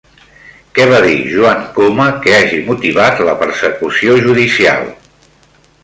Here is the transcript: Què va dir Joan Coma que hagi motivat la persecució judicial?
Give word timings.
Què 0.77 0.85
va 0.91 1.01
dir 1.03 1.17
Joan 1.33 1.61
Coma 1.77 2.07
que 2.25 2.35
hagi 2.39 2.63
motivat 2.73 3.23
la 3.29 3.39
persecució 3.45 4.21
judicial? 4.27 4.91